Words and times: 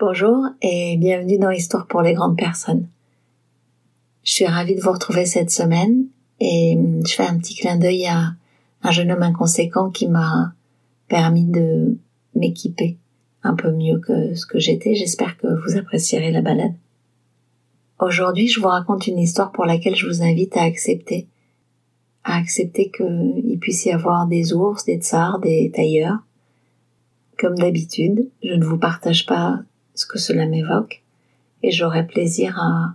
Bonjour 0.00 0.46
et 0.62 0.96
bienvenue 0.96 1.38
dans 1.38 1.50
Histoire 1.50 1.86
pour 1.86 2.00
les 2.00 2.14
grandes 2.14 2.38
personnes. 2.38 2.88
Je 4.24 4.32
suis 4.32 4.46
ravie 4.46 4.74
de 4.74 4.80
vous 4.80 4.92
retrouver 4.92 5.26
cette 5.26 5.50
semaine 5.50 6.06
et 6.40 6.78
je 7.06 7.12
fais 7.12 7.26
un 7.26 7.36
petit 7.36 7.54
clin 7.54 7.76
d'œil 7.76 8.06
à 8.06 8.32
un 8.82 8.90
jeune 8.92 9.12
homme 9.12 9.22
inconséquent 9.22 9.90
qui 9.90 10.08
m'a 10.08 10.54
permis 11.08 11.44
de 11.44 11.98
m'équiper 12.34 12.96
un 13.42 13.54
peu 13.54 13.72
mieux 13.72 13.98
que 13.98 14.34
ce 14.34 14.46
que 14.46 14.58
j'étais. 14.58 14.94
J'espère 14.94 15.36
que 15.36 15.48
vous 15.48 15.76
apprécierez 15.76 16.30
la 16.30 16.40
balade. 16.40 16.72
Aujourd'hui, 17.98 18.48
je 18.48 18.58
vous 18.58 18.68
raconte 18.68 19.06
une 19.06 19.18
histoire 19.18 19.52
pour 19.52 19.66
laquelle 19.66 19.96
je 19.96 20.06
vous 20.06 20.22
invite 20.22 20.56
à 20.56 20.62
accepter, 20.62 21.26
à 22.24 22.38
accepter 22.38 22.90
qu'il 22.90 23.58
puisse 23.60 23.84
y 23.84 23.90
avoir 23.90 24.26
des 24.26 24.54
ours, 24.54 24.82
des 24.86 24.96
tsars, 24.96 25.40
des 25.40 25.70
tailleurs. 25.74 26.20
Comme 27.38 27.56
d'habitude, 27.56 28.30
je 28.42 28.54
ne 28.54 28.64
vous 28.64 28.78
partage 28.78 29.26
pas 29.26 29.60
que 30.06 30.18
cela 30.18 30.46
m'évoque 30.46 31.02
et 31.62 31.70
j'aurai 31.70 32.06
plaisir 32.06 32.58
à 32.58 32.94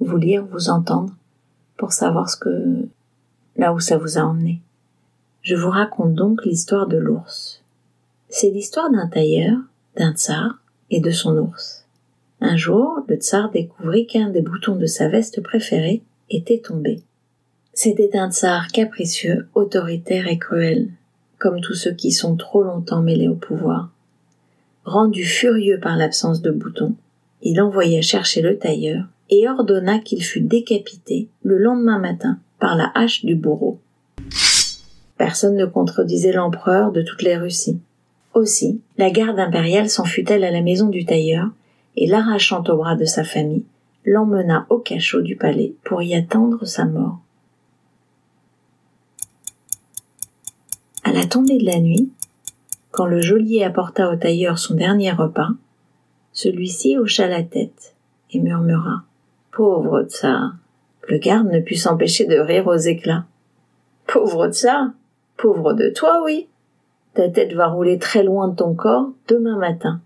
vous 0.00 0.16
lire, 0.16 0.44
vous 0.44 0.70
entendre 0.70 1.14
pour 1.76 1.92
savoir 1.92 2.28
ce 2.28 2.36
que, 2.36 2.88
là 3.56 3.72
où 3.72 3.80
ça 3.80 3.98
vous 3.98 4.18
a 4.18 4.22
emmené. 4.22 4.60
Je 5.42 5.54
vous 5.54 5.70
raconte 5.70 6.14
donc 6.14 6.44
l'histoire 6.44 6.86
de 6.86 6.98
l'ours. 6.98 7.62
C'est 8.28 8.50
l'histoire 8.50 8.90
d'un 8.90 9.08
tailleur, 9.08 9.58
d'un 9.96 10.12
tsar 10.12 10.58
et 10.90 11.00
de 11.00 11.10
son 11.10 11.36
ours. 11.36 11.86
Un 12.40 12.56
jour, 12.56 13.00
le 13.08 13.16
tsar 13.16 13.50
découvrit 13.50 14.06
qu'un 14.06 14.30
des 14.30 14.42
boutons 14.42 14.76
de 14.76 14.86
sa 14.86 15.08
veste 15.08 15.42
préférée 15.42 16.02
était 16.30 16.60
tombé. 16.60 17.02
C'était 17.72 18.16
un 18.16 18.30
tsar 18.30 18.68
capricieux, 18.68 19.48
autoritaire 19.54 20.26
et 20.28 20.38
cruel, 20.38 20.90
comme 21.38 21.60
tous 21.60 21.74
ceux 21.74 21.92
qui 21.92 22.12
sont 22.12 22.36
trop 22.36 22.62
longtemps 22.62 23.02
mêlés 23.02 23.28
au 23.28 23.34
pouvoir. 23.34 23.90
Rendu 24.84 25.24
furieux 25.24 25.78
par 25.80 25.96
l'absence 25.96 26.40
de 26.40 26.50
boutons, 26.50 26.94
il 27.42 27.60
envoya 27.60 28.00
chercher 28.02 28.40
le 28.40 28.58
tailleur 28.58 29.04
et 29.28 29.48
ordonna 29.48 29.98
qu'il 29.98 30.22
fût 30.22 30.40
décapité 30.40 31.28
le 31.42 31.58
lendemain 31.58 31.98
matin 31.98 32.38
par 32.58 32.76
la 32.76 32.90
hache 32.94 33.24
du 33.24 33.34
bourreau. 33.34 33.78
Personne 35.18 35.56
ne 35.56 35.66
contredisait 35.66 36.32
l'empereur 36.32 36.92
de 36.92 37.02
toutes 37.02 37.22
les 37.22 37.36
Russies. 37.36 37.78
Aussi, 38.34 38.80
la 38.96 39.10
garde 39.10 39.38
impériale 39.38 39.90
s'en 39.90 40.04
fut-elle 40.04 40.44
à 40.44 40.50
la 40.50 40.62
maison 40.62 40.88
du 40.88 41.04
tailleur 41.04 41.50
et 41.96 42.06
l'arrachant 42.06 42.62
au 42.68 42.76
bras 42.76 42.96
de 42.96 43.04
sa 43.04 43.24
famille, 43.24 43.64
l'emmena 44.04 44.66
au 44.70 44.78
cachot 44.78 45.20
du 45.20 45.36
palais 45.36 45.74
pour 45.84 46.02
y 46.02 46.14
attendre 46.14 46.64
sa 46.64 46.84
mort. 46.84 47.18
À 51.04 51.12
la 51.12 51.26
tombée 51.26 51.58
de 51.58 51.66
la 51.66 51.80
nuit, 51.80 52.10
quand 52.90 53.06
le 53.06 53.20
geôlier 53.20 53.64
apporta 53.64 54.10
au 54.10 54.16
tailleur 54.16 54.58
son 54.58 54.74
dernier 54.74 55.12
repas, 55.12 55.50
celui-ci 56.32 56.98
hocha 56.98 57.26
la 57.26 57.42
tête 57.42 57.94
et 58.30 58.40
murmura 58.40 59.02
Pauvre 59.52 60.02
tsar 60.02 60.54
Le 61.08 61.18
garde 61.18 61.48
ne 61.48 61.60
put 61.60 61.76
s'empêcher 61.76 62.26
de 62.26 62.38
rire 62.38 62.66
aux 62.66 62.76
éclats. 62.76 63.24
Pauvre 64.06 64.48
tsar 64.48 64.90
Pauvre 65.36 65.72
de 65.72 65.88
toi, 65.88 66.22
oui. 66.24 66.48
Ta 67.14 67.28
tête 67.28 67.54
va 67.54 67.68
rouler 67.68 67.98
très 67.98 68.22
loin 68.22 68.48
de 68.48 68.54
ton 68.54 68.74
corps 68.74 69.10
demain 69.26 69.56
matin. 69.56 70.00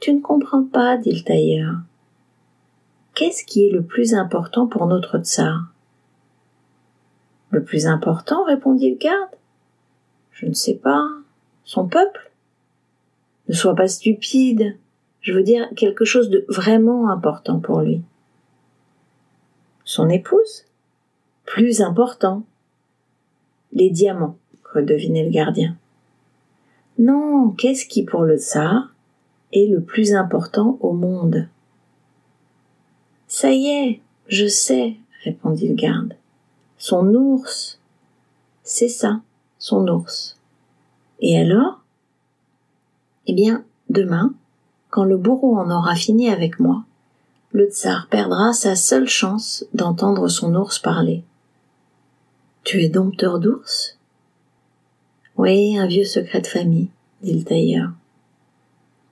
Tu 0.00 0.12
ne 0.12 0.20
comprends 0.20 0.64
pas, 0.64 0.96
dit 0.96 1.12
le 1.12 1.22
tailleur. 1.22 1.74
Qu'est-ce 3.14 3.44
qui 3.44 3.66
est 3.66 3.72
le 3.72 3.82
plus 3.82 4.14
important 4.14 4.66
pour 4.66 4.86
notre 4.86 5.18
tsar 5.18 5.72
Le 7.50 7.62
plus 7.62 7.86
important, 7.86 8.44
répondit 8.44 8.90
le 8.90 8.96
garde. 8.96 9.30
Je 10.32 10.46
ne 10.46 10.54
sais 10.54 10.74
pas. 10.74 11.08
Son 11.66 11.88
peuple 11.88 12.30
Ne 13.48 13.54
sois 13.54 13.74
pas 13.74 13.88
stupide. 13.88 14.78
Je 15.20 15.32
veux 15.32 15.42
dire 15.42 15.68
quelque 15.74 16.04
chose 16.04 16.30
de 16.30 16.46
vraiment 16.48 17.10
important 17.10 17.58
pour 17.58 17.80
lui. 17.80 18.00
Son 19.84 20.08
épouse 20.08 20.64
Plus 21.44 21.82
important. 21.82 22.44
Les 23.72 23.90
diamants, 23.90 24.38
redevinait 24.72 25.24
le 25.24 25.30
gardien. 25.30 25.76
Non, 26.98 27.50
qu'est-ce 27.50 27.86
qui 27.86 28.04
pour 28.04 28.22
le 28.22 28.38
tsar 28.38 28.94
est 29.52 29.66
le 29.66 29.82
plus 29.82 30.14
important 30.14 30.78
au 30.80 30.92
monde? 30.92 31.48
Ça 33.26 33.50
y 33.50 33.66
est, 33.66 34.00
je 34.28 34.46
sais, 34.46 34.96
répondit 35.24 35.68
le 35.68 35.74
garde. 35.74 36.14
Son 36.78 37.12
ours. 37.14 37.80
C'est 38.62 38.88
ça, 38.88 39.20
son 39.58 39.88
ours. 39.88 40.35
Et 41.20 41.38
alors? 41.38 41.80
Eh 43.26 43.32
bien, 43.32 43.64
demain, 43.88 44.34
quand 44.90 45.04
le 45.04 45.16
bourreau 45.16 45.56
en 45.56 45.70
aura 45.70 45.94
fini 45.94 46.28
avec 46.28 46.60
moi, 46.60 46.84
le 47.52 47.66
tsar 47.66 48.08
perdra 48.08 48.52
sa 48.52 48.76
seule 48.76 49.08
chance 49.08 49.64
d'entendre 49.72 50.28
son 50.28 50.54
ours 50.54 50.78
parler. 50.78 51.24
Tu 52.64 52.82
es 52.82 52.88
dompteur 52.88 53.38
d'ours? 53.38 53.98
Oui, 55.36 55.78
un 55.78 55.86
vieux 55.86 56.04
secret 56.04 56.40
de 56.40 56.46
famille, 56.46 56.88
dit 57.22 57.38
le 57.38 57.44
tailleur. 57.44 57.90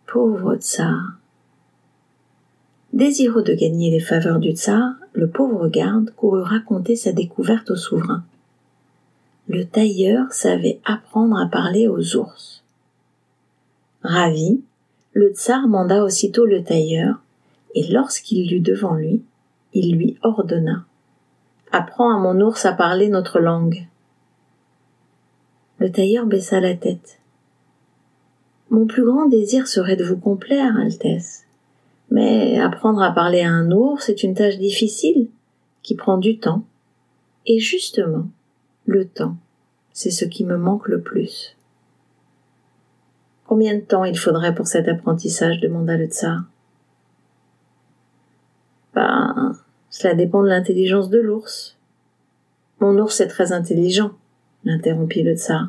Pauvre 0.06 0.56
tsar. 0.56 1.14
Désireux 2.92 3.42
de 3.42 3.54
gagner 3.54 3.90
les 3.90 4.00
faveurs 4.00 4.38
du 4.38 4.52
tsar, 4.52 4.92
le 5.12 5.28
pauvre 5.28 5.68
garde 5.68 6.10
courut 6.10 6.42
raconter 6.42 6.96
sa 6.96 7.12
découverte 7.12 7.70
au 7.70 7.76
souverain 7.76 8.24
le 9.48 9.64
tailleur 9.64 10.32
savait 10.32 10.80
apprendre 10.84 11.38
à 11.38 11.46
parler 11.46 11.86
aux 11.86 12.16
ours. 12.16 12.64
Ravi, 14.02 14.62
le 15.12 15.30
tsar 15.30 15.68
manda 15.68 16.02
aussitôt 16.02 16.46
le 16.46 16.62
tailleur, 16.62 17.20
et 17.74 17.86
lorsqu'il 17.88 18.50
l'eut 18.50 18.60
devant 18.60 18.94
lui, 18.94 19.22
il 19.74 19.96
lui 19.96 20.16
ordonna 20.22 20.86
Apprends 21.72 22.14
à 22.14 22.18
mon 22.18 22.40
ours 22.40 22.64
à 22.64 22.72
parler 22.72 23.08
notre 23.08 23.40
langue. 23.40 23.86
Le 25.78 25.90
tailleur 25.90 26.26
baissa 26.26 26.60
la 26.60 26.74
tête. 26.74 27.18
Mon 28.70 28.86
plus 28.86 29.04
grand 29.04 29.26
désir 29.26 29.66
serait 29.66 29.96
de 29.96 30.04
vous 30.04 30.16
complaire, 30.16 30.76
Altesse. 30.78 31.46
Mais 32.10 32.58
apprendre 32.60 33.02
à 33.02 33.12
parler 33.12 33.42
à 33.42 33.50
un 33.50 33.70
ours 33.72 34.08
est 34.08 34.22
une 34.22 34.34
tâche 34.34 34.58
difficile, 34.58 35.28
qui 35.82 35.94
prend 35.94 36.16
du 36.16 36.38
temps. 36.38 36.64
Et 37.46 37.58
justement, 37.58 38.26
le 38.86 39.06
temps, 39.06 39.36
c'est 39.92 40.10
ce 40.10 40.24
qui 40.24 40.44
me 40.44 40.56
manque 40.56 40.88
le 40.88 41.00
plus. 41.00 41.56
Combien 43.46 43.74
de 43.74 43.80
temps 43.80 44.04
il 44.04 44.18
faudrait 44.18 44.54
pour 44.54 44.66
cet 44.66 44.88
apprentissage 44.88 45.60
demanda 45.60 45.96
le 45.96 46.06
tsar. 46.06 46.44
Ben, 48.94 49.56
cela 49.90 50.14
dépend 50.14 50.42
de 50.42 50.48
l'intelligence 50.48 51.10
de 51.10 51.20
l'ours. 51.20 51.76
Mon 52.80 52.98
ours 52.98 53.20
est 53.20 53.28
très 53.28 53.52
intelligent, 53.52 54.12
l'interrompit 54.64 55.22
le 55.22 55.36
tsar. 55.36 55.68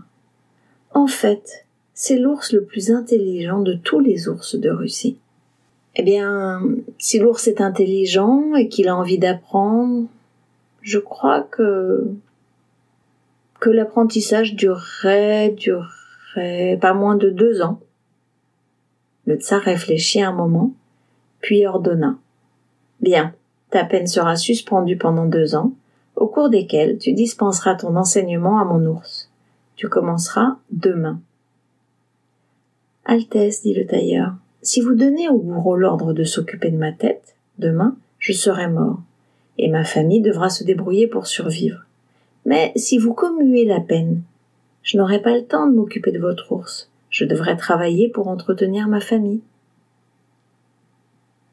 En 0.93 1.07
fait, 1.07 1.65
c'est 1.93 2.17
l'ours 2.17 2.51
le 2.51 2.63
plus 2.63 2.91
intelligent 2.91 3.61
de 3.61 3.73
tous 3.73 3.99
les 3.99 4.27
ours 4.29 4.55
de 4.55 4.69
Russie. 4.69 5.17
Eh 5.95 6.03
bien, 6.03 6.61
si 6.97 7.19
l'ours 7.19 7.47
est 7.47 7.61
intelligent 7.61 8.55
et 8.55 8.67
qu'il 8.67 8.87
a 8.87 8.95
envie 8.95 9.17
d'apprendre, 9.17 10.07
je 10.81 10.99
crois 10.99 11.41
que 11.41 12.05
que 13.59 13.69
l'apprentissage 13.69 14.55
durerait, 14.55 15.49
durerait 15.51 16.77
pas 16.81 16.93
moins 16.93 17.15
de 17.15 17.29
deux 17.29 17.61
ans. 17.61 17.79
Le 19.25 19.35
tsar 19.35 19.61
réfléchit 19.61 20.21
un 20.21 20.33
moment, 20.33 20.73
puis 21.41 21.65
ordonna. 21.65 22.17
Bien, 23.01 23.33
ta 23.71 23.83
peine 23.83 24.07
sera 24.07 24.35
suspendue 24.35 24.97
pendant 24.97 25.25
deux 25.25 25.55
ans, 25.55 25.73
au 26.15 26.27
cours 26.27 26.49
desquels 26.49 26.97
tu 26.97 27.13
dispenseras 27.13 27.75
ton 27.75 27.95
enseignement 27.95 28.59
à 28.59 28.65
mon 28.65 28.85
ours. 28.85 29.29
Tu 29.75 29.89
commenceras 29.89 30.57
demain. 30.71 31.19
Altesse, 33.03 33.63
dit 33.63 33.73
le 33.73 33.85
tailleur, 33.85 34.33
si 34.61 34.81
vous 34.81 34.95
donnez 34.95 35.29
au 35.29 35.37
bourreau 35.37 35.75
l'ordre 35.75 36.13
de 36.13 36.23
s'occuper 36.23 36.71
de 36.71 36.77
ma 36.77 36.91
tête, 36.91 37.35
demain, 37.59 37.95
je 38.17 38.33
serai 38.33 38.67
mort, 38.67 38.99
et 39.57 39.69
ma 39.69 39.83
famille 39.83 40.21
devra 40.21 40.49
se 40.49 40.63
débrouiller 40.63 41.07
pour 41.07 41.27
survivre. 41.27 41.85
Mais 42.45 42.71
si 42.75 42.97
vous 42.97 43.13
commuez 43.13 43.65
la 43.65 43.79
peine, 43.79 44.21
je 44.83 44.97
n'aurai 44.97 45.21
pas 45.21 45.35
le 45.35 45.45
temps 45.45 45.67
de 45.67 45.75
m'occuper 45.75 46.11
de 46.11 46.19
votre 46.19 46.51
ours. 46.51 46.89
Je 47.09 47.25
devrais 47.25 47.57
travailler 47.57 48.07
pour 48.07 48.27
entretenir 48.27 48.87
ma 48.87 48.99
famille. 48.99 49.41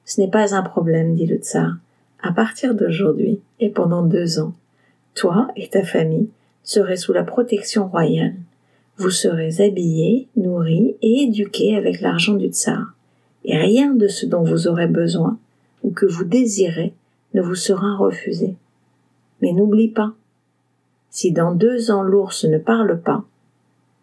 Ce 0.04 0.20
n'est 0.20 0.30
pas 0.30 0.54
un 0.54 0.62
problème, 0.62 1.14
dit 1.14 1.26
le 1.26 1.36
tsar. 1.36 1.76
À 2.22 2.32
partir 2.32 2.74
d'aujourd'hui 2.74 3.40
et 3.58 3.70
pendant 3.70 4.02
deux 4.02 4.38
ans, 4.38 4.52
toi 5.14 5.48
et 5.56 5.68
ta 5.68 5.82
famille 5.82 6.28
serez 6.62 6.96
sous 6.96 7.12
la 7.12 7.24
protection 7.24 7.88
royale. 7.88 8.34
Vous 8.98 9.10
serez 9.10 9.60
habillés, 9.60 10.28
nourris 10.36 10.96
et 11.00 11.22
éduqués 11.22 11.74
avec 11.74 12.00
l'argent 12.00 12.34
du 12.34 12.48
tsar. 12.48 12.94
Et 13.44 13.56
rien 13.56 13.94
de 13.94 14.08
ce 14.08 14.26
dont 14.26 14.42
vous 14.42 14.68
aurez 14.68 14.86
besoin 14.86 15.38
ou 15.82 15.90
que 15.90 16.06
vous 16.06 16.24
désirez 16.24 16.92
ne 17.34 17.40
vous 17.40 17.54
sera 17.54 17.96
refusé. 17.96 18.54
Mais 19.40 19.52
n'oublie 19.52 19.88
pas, 19.88 20.14
si 21.12 21.30
dans 21.30 21.54
deux 21.54 21.90
ans 21.90 22.02
l'ours 22.02 22.46
ne 22.46 22.56
parle 22.56 22.98
pas, 22.98 23.22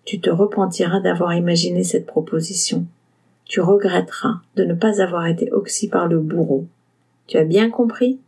tu 0.06 0.22
te 0.22 0.30
repentiras 0.30 1.00
d'avoir 1.00 1.34
imaginé 1.34 1.84
cette 1.84 2.06
proposition. 2.06 2.86
tu 3.46 3.62
regretteras 3.62 4.42
de 4.56 4.64
ne 4.64 4.76
pas 4.76 5.02
avoir 5.02 5.26
été 5.26 5.52
oxy 5.52 5.90
par 5.90 6.08
le 6.08 6.20
bourreau. 6.20 6.68
Tu 7.26 7.38
as 7.38 7.46
bien 7.46 7.72
compris? 7.72 8.20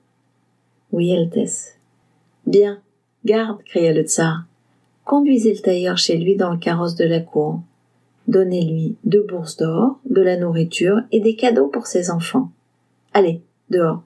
Oui, 0.92 1.16
Altesse. 1.16 1.78
Bien, 2.48 2.80
garde, 3.24 3.62
cria 3.63 3.94
le 3.94 4.01
tsar. 4.01 4.45
Conduisez 5.06 5.54
le 5.54 5.60
tailleur 5.60 6.00
chez 6.00 6.18
lui 6.18 6.36
dans 6.36 6.50
le 6.50 6.57
carrosse 6.57 6.95
de 6.95 7.06
la 7.06 7.19
cour. 7.19 7.62
Donnez-lui 8.27 8.95
deux 9.04 9.22
bourses 9.22 9.57
d'or, 9.57 10.00
de 10.10 10.24
la 10.24 10.38
nourriture 10.38 11.01
et 11.12 11.19
des 11.19 11.36
cadeaux 11.36 11.68
pour 11.68 11.86
ses 11.86 12.10
enfants. 12.10 12.50
Allez, 13.13 13.42
dehors. 13.69 14.01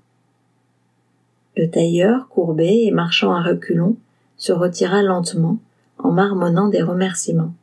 Le 1.55 1.69
tailleur, 1.69 2.27
courbé 2.27 2.83
et 2.83 2.91
marchant 2.91 3.33
à 3.33 3.41
reculons, 3.41 3.95
se 4.37 4.51
retira 4.51 5.01
lentement, 5.01 5.59
en 5.97 6.11
marmonnant 6.11 6.67
des 6.67 6.81
remerciements. 6.81 7.53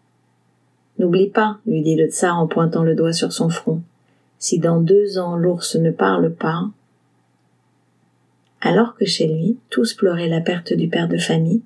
N'oublie 0.99 1.29
pas, 1.29 1.59
lui 1.67 1.83
dit 1.83 1.97
le 1.97 2.09
tsar 2.09 2.39
en 2.39 2.47
pointant 2.47 2.83
le 2.83 2.95
doigt 2.95 3.13
sur 3.13 3.33
son 3.33 3.49
front, 3.49 3.83
si 4.39 4.59
dans 4.59 4.81
deux 4.81 5.19
ans 5.19 5.37
l'ours 5.37 5.77
ne 5.77 5.91
parle 5.91 6.33
pas. 6.33 6.71
Alors 8.61 8.95
que 8.95 9.05
chez 9.05 9.27
lui, 9.27 9.59
tous 9.71 9.95
pleuraient 9.95 10.29
la 10.29 10.41
perte 10.41 10.73
du 10.73 10.89
père 10.89 11.09
de 11.09 11.19
famille, 11.19 11.63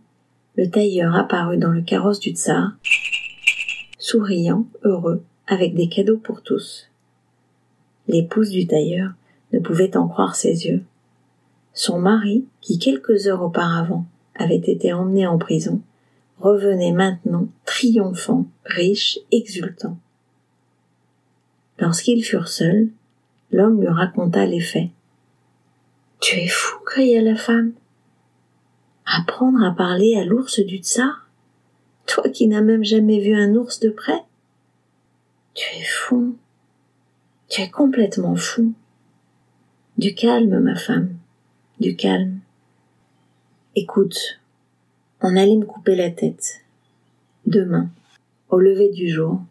le 0.57 0.71
tailleur 0.71 1.15
apparut 1.15 1.59
dans 1.59 1.71
le 1.71 1.83
carrosse 1.83 2.21
du 2.21 2.31
tsar, 2.31 2.73
souriant, 3.99 4.67
heureux, 4.85 5.23
avec 5.47 5.75
des 5.75 5.89
cadeaux 5.89 6.17
pour 6.17 6.43
tous. 6.43 6.91
L'épouse 8.09 8.51
du 8.51 8.67
tailleur 8.67 9.11
ne 9.53 9.59
pouvait 9.59 9.97
en 9.97 10.09
croire 10.09 10.35
ses 10.35 10.67
yeux. 10.67 10.83
Son 11.75 11.99
mari, 11.99 12.47
qui 12.61 12.79
quelques 12.79 13.27
heures 13.27 13.43
auparavant 13.43 14.07
avait 14.39 14.57
été 14.57 14.93
emmené 14.93 15.27
en 15.27 15.39
prison, 15.39 15.81
revenait 16.39 16.93
maintenant 16.93 17.49
triomphant, 17.65 18.47
riche, 18.65 19.19
exultant. 19.33 19.99
Lorsqu'ils 21.79 22.25
furent 22.25 22.49
seuls, 22.49 22.89
l'homme 23.51 23.81
lui 23.81 23.89
raconta 23.89 24.47
les 24.47 24.61
faits. 24.61 24.91
Tu 26.21 26.37
es 26.37 26.49
fou, 26.49 26.79
cria 26.85 27.21
la 27.21 27.37
femme. 27.37 27.73
Apprendre 29.05 29.63
à 29.63 29.71
parler 29.71 30.17
à 30.17 30.25
l'ours 30.25 30.61
du 30.61 30.79
tsar? 30.79 31.29
Toi 32.07 32.29
qui 32.31 32.47
n'as 32.47 32.63
même 32.63 32.85
jamais 32.85 33.21
vu 33.21 33.35
un 33.35 33.55
ours 33.55 33.81
de 33.81 33.91
près 33.91 34.23
Tu 35.55 35.67
es 35.79 35.85
fou. 35.85 36.37
Tu 37.49 37.61
es 37.61 37.71
complètement 37.71 38.37
fou. 38.37 38.73
Du 39.99 40.15
calme, 40.15 40.59
ma 40.61 40.77
femme, 40.77 41.17
du 41.81 41.97
calme. 41.97 42.36
Écoute, 43.79 44.41
on 45.21 45.37
allait 45.37 45.55
me 45.55 45.67
couper 45.67 45.97
la 45.97 46.11
tête. 46.11 46.63
Demain, 47.45 47.91
au 48.49 48.59
lever 48.59 48.89
du 48.89 49.07
jour. 49.07 49.43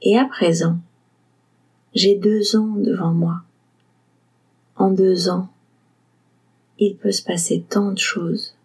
Et 0.00 0.16
à 0.16 0.24
présent, 0.24 0.78
j'ai 1.94 2.14
deux 2.14 2.56
ans 2.56 2.72
devant 2.78 3.12
moi. 3.12 3.42
En 4.76 4.90
deux 4.90 5.28
ans, 5.28 5.50
il 6.78 6.96
peut 6.96 7.12
se 7.12 7.22
passer 7.22 7.62
tant 7.68 7.92
de 7.92 7.98
choses. 7.98 8.56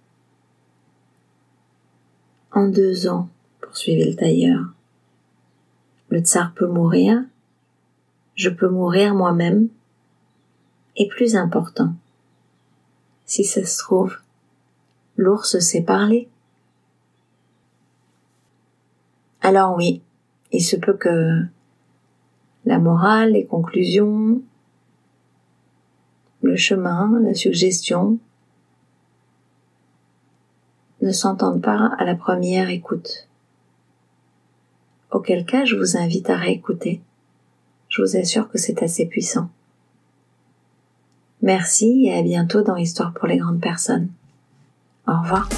En 2.54 2.70
deux 2.70 3.10
ans, 3.10 3.28
poursuivit 3.60 4.06
le 4.06 4.16
tailleur, 4.16 4.62
le 6.08 6.22
tsar 6.22 6.54
peut 6.54 6.68
mourir, 6.68 7.22
je 8.36 8.50
peux 8.50 8.70
mourir 8.70 9.14
moi-même, 9.14 9.68
et 10.96 11.10
plus 11.10 11.36
important, 11.36 11.94
si 13.26 13.44
ça 13.44 13.66
se 13.66 13.78
trouve, 13.78 14.18
l'ours 15.20 15.60
sait 15.60 15.82
parler. 15.82 16.30
Alors 19.42 19.76
oui, 19.76 20.02
il 20.54 20.62
se 20.62 20.78
peut 20.78 20.96
que 20.96 21.44
la 22.66 22.80
morale, 22.80 23.34
les 23.34 23.46
conclusions, 23.46 24.42
le 26.42 26.56
chemin, 26.56 27.20
la 27.22 27.34
suggestion 27.34 28.18
ne 31.02 31.12
s'entendent 31.12 31.62
pas 31.62 31.92
à 31.98 32.06
la 32.06 32.16
première 32.16 32.70
écoute. 32.70 33.28
Auquel 35.12 35.46
cas 35.46 35.66
je 35.66 35.76
vous 35.76 35.98
invite 35.98 36.30
à 36.30 36.38
réécouter. 36.38 37.02
Je 37.90 38.02
vous 38.02 38.16
assure 38.16 38.50
que 38.50 38.58
c'est 38.58 38.84
assez 38.84 39.06
puissant. 39.06 39.50
Merci 41.42 42.06
et 42.06 42.18
à 42.18 42.22
bientôt 42.22 42.62
dans 42.62 42.78
Histoire 42.78 43.14
pour 43.14 43.28
les 43.28 43.38
grandes 43.38 43.62
personnes. 43.62 44.10
Au 45.10 45.22
revoir. 45.24 45.50